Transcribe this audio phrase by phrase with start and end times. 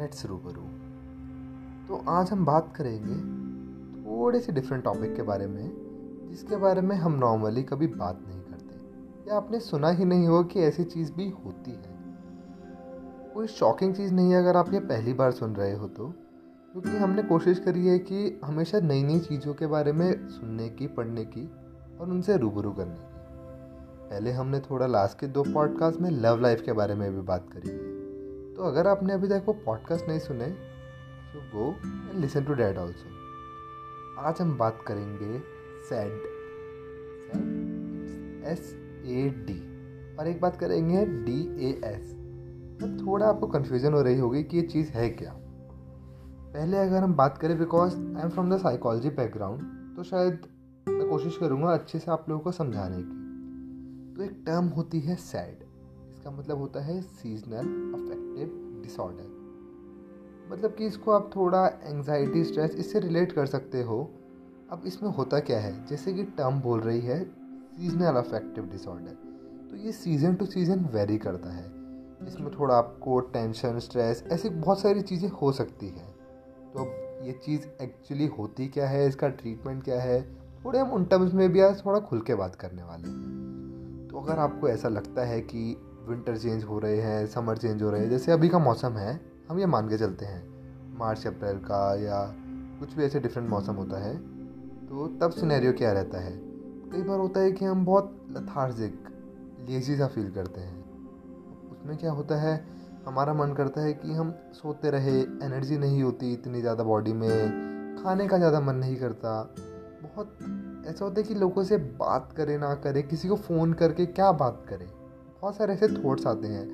[0.00, 0.62] Let's रूबरू।
[1.88, 3.16] तो आज हम बात करेंगे
[4.02, 5.72] थोड़े से डिफरेंट टॉपिक के बारे में,
[6.30, 10.48] जिसके बारे में हम नॉर्मली कभी बात नहीं करते। या आपने सुना ही नहीं होगा
[10.48, 11.98] कि ऐसी चीज़ भी होती है।
[13.34, 16.08] कोई शॉकिंग चीज़ नहीं है अगर आप ये पहली बार सुन रहे हो तो
[16.72, 20.86] क्योंकि हमने कोशिश करी है कि हमेशा नई नई चीज़ों के बारे में सुनने की,
[20.86, 21.50] पढ़ने की
[22.00, 23.10] और उनसे रूबरू करने की।
[24.10, 27.46] पहले हमने थोड़ा लास्ट के दो पॉडकास्ट में लव लाइफ के बारे में भी बात
[27.52, 27.99] करी है।
[28.60, 30.46] तो अगर आपने अभी तक वो पॉडकास्ट नहीं सुने
[31.32, 33.08] तो go and listen to that also
[34.18, 35.38] आज हम बात करेंगे
[35.88, 36.12] सैड
[38.46, 38.74] एस
[39.06, 39.58] ए डी
[40.16, 42.12] और एक बात करेंगे डी ए एस
[42.80, 45.34] तो थोड़ा आपको कन्फ्यूज़न हो रही होगी कि ये चीज़ है क्या।
[46.54, 49.62] पहले अगर हम बात करें because I am from the psychology background
[49.96, 50.38] तो शायद
[50.88, 55.16] मैं कोशिश करूँगा अच्छे से आप लोगों को समझाने की। तो एक टर्म होती है
[55.16, 55.69] सैड
[56.20, 59.28] इसका मतलब होता है सीजनल अफेक्टिव डिसऑर्डर
[60.50, 63.98] मतलब कि इसको आप थोड़ा एंजाइटी स्ट्रेस इससे रिलेट कर सकते हो।
[64.70, 65.72] अब इसमें होता क्या है?
[65.86, 69.16] जैसे कि टर्म बोल रही है सीजनल अफेक्टिव डिसऑर्डर
[69.70, 71.66] तो ये सीज़न टू सीज़न वेरी करता है।
[72.26, 76.14] इसमें थोड़ा आपको टेंशन स्ट्रेस ऐसी बहुत सारी चीज़ें हो सकती हैं।
[76.72, 79.06] तो अब ये चीज़ एक्चुअली होती क्या है?
[79.08, 80.22] इसका ट्रीटमेंट क्या है?
[80.64, 84.20] थोड़े हम उन टर्म्स में भी आज थोड़ा खुल के बात करने वाले हैं। तो
[84.20, 88.00] अगर आपको ऐसा लगता है कि विंटर चेंज हो रहे हैं समर चेंज हो रहे
[88.00, 90.42] हैं। जैसे अभी का मौसम है, हम ये मान के चलते हैं।
[90.98, 92.22] मार्च, अप्रैल का या
[92.80, 94.16] कुछ भी ऐसे डिफरेंट मौसम होता है
[94.88, 96.32] तो तब सिनेरियो क्या रहता है?
[96.92, 99.08] कई बार होता है कि हम बहुत लथार्जिक
[99.68, 100.78] लेजी सा फील करते हैं।
[101.72, 102.54] उसमें क्या होता है,
[103.06, 107.98] हमारा मन करता है कि हम सोते रहे एनर्जी नहीं होती इतनी ज़्यादा बॉडी में,
[108.02, 109.42] खाने का ज़्यादा मन नहीं करता।
[110.02, 110.36] बहुत
[110.86, 114.32] ऐसा होता है कि लोगों से बात करे ना करे, किसी को फ़ोन करके क्या
[114.34, 114.88] बात करे?
[115.42, 116.68] बहुत सारे ऐसे थॉट्स आते हैं।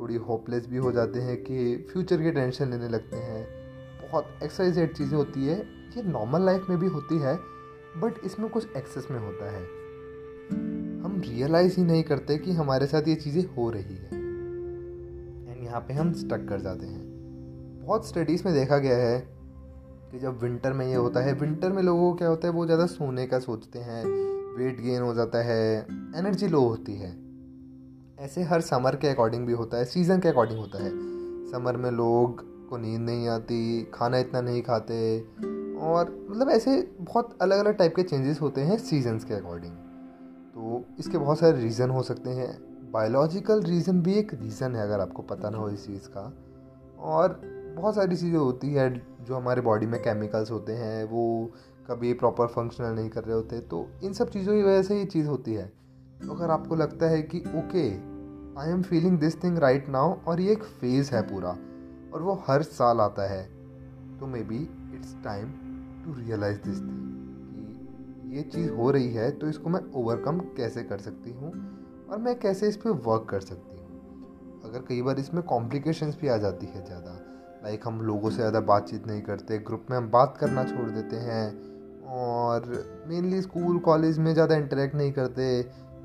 [0.00, 3.46] थोड़ी होपलेस भी हो जाते हैं कि फ्यूचर की टेंशन लेने लगते हैं।
[4.02, 5.58] बहुत एक्सरसाइज चीज़ें होती है।
[5.96, 7.36] ये नॉर्मल लाइफ में भी होती है
[7.96, 9.62] बट इसमें कुछ एक्सेस में होता है।
[11.04, 14.08] हम रियलाइज़ ही नहीं करते कि हमारे साथ ये चीज़ें हो रही है।
[15.52, 17.02] एंड यहाँ पे हम स्टक कर जाते हैं।
[17.86, 19.18] बहुत स्टडीज़ में देखा गया है
[20.12, 22.66] कि जब विंटर में ये होता है विंटर में लोगों को क्या होता है, वो
[22.66, 24.04] ज़्यादा सोने का सोचते हैं
[24.58, 25.86] वेट गेन हो जाता है
[26.16, 27.23] एनर्जी लो होती है।
[28.18, 30.90] ऐसे हर समर के अकॉर्डिंग भी होता है सीज़न के अकॉर्डिंग होता है।
[31.50, 35.20] समर में लोग को नींद नहीं आती, खाना इतना नहीं खाते,
[35.80, 39.72] और मतलब ऐसे बहुत अलग अलग टाइप के चेंजेस होते हैं सीजन्स के अकॉर्डिंग
[40.54, 45.00] तो इसके बहुत सारे रीज़न हो सकते हैं। बायोलॉजिकल रीज़न भी एक रीज़न है, अगर
[45.00, 46.32] आपको पता ना हो इस चीज़ का।
[47.00, 47.40] और
[47.76, 51.50] बहुत सारी चीज़ें होती है जो हमारे बॉडी में केमिकल्स होते हैं, वो
[51.90, 55.04] कभी प्रॉपर फंक्शनल नहीं कर रहे होते तो इन सब चीज़ों की वजह से ये
[55.06, 55.72] चीज़ होती है।
[56.20, 57.88] तो अगर आपको लगता है कि, okay
[58.60, 61.50] I am feeling this thing right now और ये एक फ़ेज़ है पूरा,
[62.14, 63.42] और वो हर साल आता है
[64.18, 64.56] तो maybe
[64.94, 65.50] it's time
[66.04, 67.12] to realise this thing
[68.22, 71.52] कि ये चीज़ हो रही है तो इसको मैं ओवरकम कैसे कर सकती हूँ
[72.10, 76.28] और मैं कैसे इस पर वर्क कर सकती हूँ। अगर कई बार इसमें कॉम्प्लिकेशंस भी
[76.28, 77.18] आ जाती है ज़्यादा
[77.64, 81.16] लाइक हम लोगों से ज़्यादा बातचीत नहीं करते ग्रुप में हम बात करना छोड़ देते
[81.16, 81.46] हैं
[82.14, 82.66] और
[83.08, 85.46] मेनली स्कूल कॉलेज में ज़्यादा इंटरेक्ट नहीं करते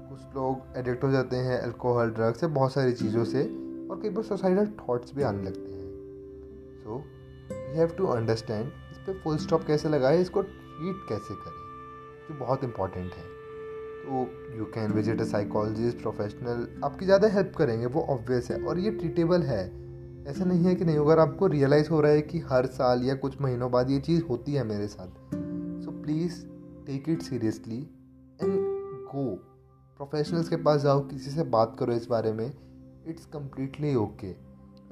[0.10, 4.10] कुछ लोग एडिक्ट हो जाते हैं अल्कोहल ड्रग्स से, बहुत सारी चीज़ों से और कई
[4.10, 5.88] बार सोसाइटल थाट्स भी आने लगते हैं।
[6.84, 7.04] So
[7.52, 11.60] you have to understand इस पर फुल स्टॉप कैसे लगाए, इसको ट्रीट कैसे करें,
[12.30, 13.24] जो बहुत इंपॉर्टेंट है।
[14.04, 14.22] तो
[14.58, 18.92] you can visit a psychologist professional आपकी ज़्यादा हेल्प करेंगे, वो ऑब्वियस है और ये
[18.92, 19.64] ट्रीटेबल है।
[20.28, 23.16] ऐसा नहीं है कि नहीं, अगर आपको रियलाइज़ हो रहा है कि हर साल या
[23.18, 25.08] कुछ महीनों बाद ये चीज़ होती है मेरे साथ
[25.84, 26.42] so please
[26.88, 27.80] take it seriously
[28.40, 28.58] and
[29.14, 29.30] go
[30.00, 32.52] professionals के पास जाओ, किसी से बात करो इस बारे में
[33.08, 34.28] इट्स कम्प्लीटली ओके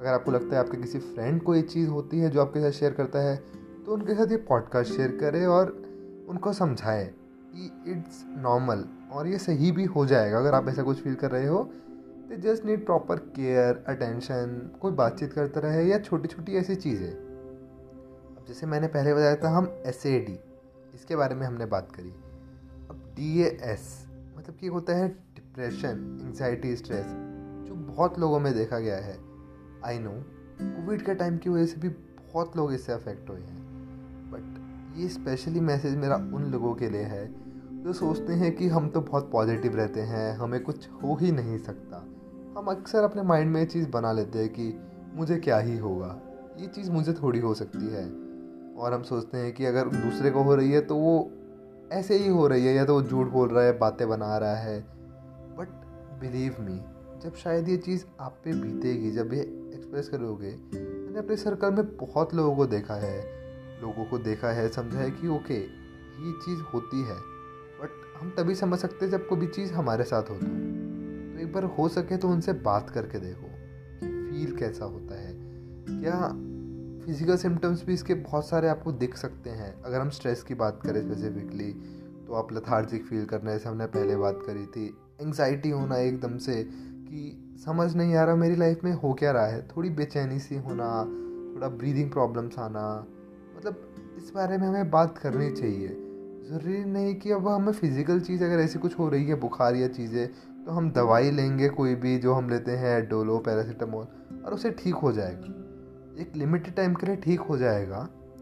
[0.00, 2.70] अगर आपको लगता है आपके किसी फ्रेंड को ये चीज़ होती है जो आपके साथ
[2.70, 3.36] शेयर करता है
[3.86, 5.70] तो उनके साथ ये पॉडकास्ट शेयर करें और
[6.28, 11.00] उनको समझाएँ कि इट्स नॉर्मल और ये सही भी हो जाएगा अगर आप ऐसा कुछ
[11.02, 11.62] फील कर रहे हो।
[12.28, 17.10] तो just need proper care attention कोई बातचीत करता रहे या छोटी छोटी ऐसी चीज़ें।
[17.10, 20.38] अब जैसे मैंने पहले बताया था, हम एस ए डी
[20.94, 22.10] इसके बारे में हमने बात करी।
[22.90, 24.07] अब डी एस
[24.48, 27.06] मतलब कि होता है डिप्रेशन एंगजाइटी स्ट्रेस
[27.68, 29.18] जो बहुत लोगों में देखा गया है।
[29.84, 30.10] आई नो
[30.62, 33.58] कोविड के टाइम की वजह से भी बहुत लोग इससे अफेक्ट हुए हैं।
[34.30, 37.34] बट ये स्पेशली मैसेज मेरा उन लोगों के लिए है,
[37.82, 41.58] जो सोचते हैं कि हम तो बहुत पॉजिटिव रहते हैं, हमें कुछ हो ही नहीं
[41.58, 41.96] सकता।
[42.58, 44.80] हम अक्सर अपने माइंड में ये चीज़ बना लेते हैं कि
[45.14, 46.20] मुझे क्या ही होगा।
[46.60, 48.10] ये चीज़ मुझे थोड़ी हो सकती है।
[48.74, 51.32] और हम सोचते हैं कि अगर दूसरे को हो रही है तो वो
[51.92, 54.56] ऐसे ही हो रही है, या तो वो झूठ बोल रहा है, बातें बना रहा
[54.56, 54.80] है।
[55.56, 55.68] बट
[56.20, 56.80] बिलीव मी
[57.22, 59.40] जब शायद ये चीज़ आप पे बीतेगी, जब ये
[59.74, 63.38] एक्सप्रेस करोगे, मैंने अपने सर्कल में बहुत लोगों को देखा है।
[63.82, 65.60] लोगों को देखा है, समझा है कि ओके
[66.24, 67.16] ये चीज़ होती है।
[67.82, 67.90] बट
[68.20, 70.46] हम तभी समझ सकते हैं जब कोई भी चीज़ हमारे साथ हो तो।
[71.38, 73.48] तो एक बार हो सके तो उनसे बात करके देखो
[74.00, 75.34] कि फील कैसा होता है।
[76.00, 76.32] क्या
[77.08, 80.80] फ़िज़िकल सिम्टम्स भी इसके बहुत सारे आपको दिख सकते हैं। अगर हम स्ट्रेस की बात
[80.82, 81.70] करें स्पेसिफिकली
[82.26, 84.86] तो आप लथार्जिक फील करना, जैसे हमने पहले बात करी थी
[85.20, 89.46] एंग्जाइटी होना एकदम से कि समझ नहीं आ रहा मेरी लाइफ में हो क्या रहा
[89.46, 90.88] है। थोड़ी बेचैनी सी होना,
[91.54, 92.84] थोड़ा ब्रीदिंग प्रॉब्लम्स आना
[93.56, 95.88] मतलब इस बारे में हमें बात करनी चाहिए।
[96.50, 99.88] ज़रूरी नहीं कि अब हमें फ़िज़िकल चीज़ अगर ऐसी कुछ हो रही है, बुखार या
[99.88, 100.26] चीज़ें
[100.64, 104.06] तो हम दवाई लेंगे कोई भी, जो हम लेते हैं डोलो पैरासीटामोल
[104.44, 105.54] और उसे ठीक हो जाएगा।
[106.18, 107.98] एक लिमिटेड टाइम के लिए ठीक हो जाएगा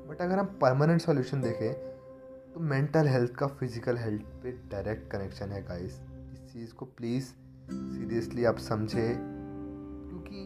[0.08, 1.73] बट अगर हम परमानेंट सॉल्यूशन देखें
[2.52, 6.00] तो मेंटल हेल्थ का फ़िज़िकल हेल्थ पे डायरेक्ट कनेक्शन है गाइस
[6.32, 7.25] इस चीज़ को प्लीज़
[7.70, 10.44] सीरियसली आप समझे, क्योंकि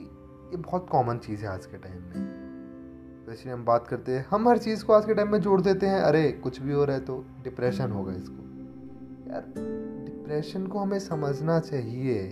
[0.50, 2.28] ये बहुत कॉमन चीज़ है आज के टाइम में.
[3.22, 5.86] स्पेशली हम बात करते हैं, हम हर चीज़ को आज के टाइम में जोड़ देते
[5.86, 8.42] हैं, अरे, कुछ भी हो रहा है तो डिप्रेशन होगा इसको.
[9.30, 9.44] यार
[10.06, 12.22] डिप्रेशन को हमें समझना चाहिए.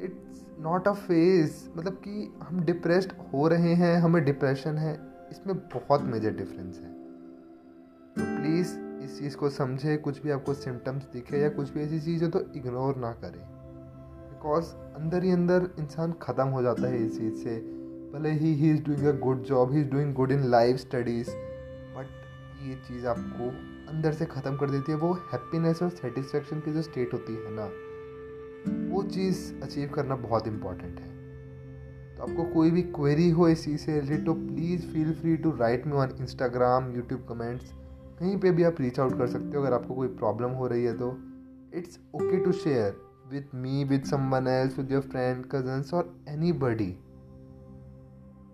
[0.00, 4.92] इट्स नॉट अ फ़ेज़ मतलब कि हम डिप्रेस्ड हो रहे हैं, हमें डिप्रेशन है,
[5.30, 6.90] इसमें बहुत मेजर डिफरेंस है।
[8.16, 12.00] तो प्लीज़ इस चीज़ को समझे, कुछ भी आपको सिम्टम्स दिखे या कुछ भी ऐसी
[12.00, 13.40] चीज़ हो तो इग्नोर ना करें।
[14.30, 17.58] बिकॉज़ अंदर ही अंदर इंसान ख़त्म हो जाता है इस चीज़ से।
[18.14, 21.30] भले ही he is doing a good job he is doing good in life studies
[21.96, 22.06] but
[22.62, 23.48] ये चीज़ आपको
[23.92, 27.54] अंदर से ख़त्म कर देती है, वो हैप्पीनेस और सेटिस्फेक्शन की जो स्टेट होती है
[27.54, 27.70] ना।
[28.66, 31.08] वो चीज़ अचीव करना बहुत इंपॉर्टेंट है।
[32.16, 35.50] तो आपको कोई भी क्वेरी हो इस चीज़ से रिलेटेड तो please feel free to
[35.56, 37.72] write me on Instagram YouTube comments
[38.20, 40.84] कहीं पे भी आप रीच आउट कर सकते हो, अगर आपको कोई प्रॉब्लम हो रही
[40.84, 41.10] है तो।
[41.74, 42.96] It's okay to share
[43.32, 46.90] with me with someone else with your friend cousins और एनी बडी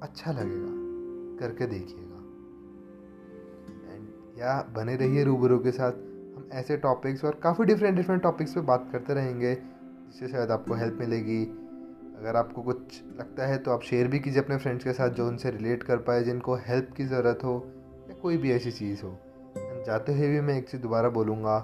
[0.02, 0.72] अच्छा लगेगा,
[1.40, 2.20] करके देखिएगा।
[3.94, 5.92] एंड या बने रहिए रूबरू के साथ।
[6.36, 9.54] हम ऐसे टॉपिक्स और काफ़ी डिफरेंट डिफरेंट टॉपिक्स पे बात करते रहेंगे।
[10.06, 11.42] जिससे शायद आपको हेल्प मिलेगी।
[12.18, 15.26] अगर आपको कुछ लगता है तो आप शेयर भी कीजिए अपने फ्रेंड्स के साथ जो
[15.28, 17.54] उनसे रिलेट कर पाए, जिनको हेल्प की ज़रूरत हो
[18.08, 19.18] या कोई भी ऐसी चीज़ हो।
[19.86, 21.58] जाते हुए भी मैं एक चीज़ दोबारा बोलूँगा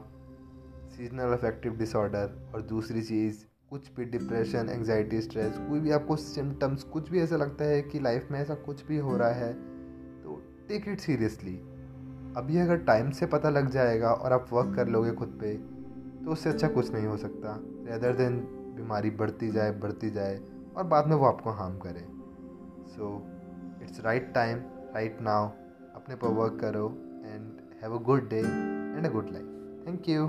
[0.97, 6.83] सीजनल अफेक्टिव डिसऑर्डर और दूसरी चीज़, कुछ भी डिप्रेशन एंजाइटी स्ट्रेस कोई भी आपको सिम्टम्स
[6.83, 9.53] कुछ भी ऐसा लगता है कि लाइफ में ऐसा कुछ भी हो रहा है
[10.23, 10.35] तो
[10.69, 11.55] टेक इट सीरियसली
[12.37, 15.55] अभी अगर टाइम से पता लग जाएगा और आप वर्क कर लोगे खुद पे
[16.25, 18.39] तो उससे अच्छा कुछ नहीं हो सकता। रेदर देन
[18.77, 20.41] बीमारी बढ़ती जाए बढ़ती जाए
[20.77, 22.07] और बाद में वो आपको हार्म करे।
[22.93, 23.11] So
[23.83, 24.59] it's right time
[24.95, 25.49] right now
[25.95, 26.87] अपने पर वर्क करो
[27.25, 30.27] and have a good day and a good life thank you